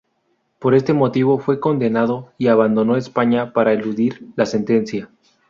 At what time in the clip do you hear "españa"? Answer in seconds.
2.97-3.53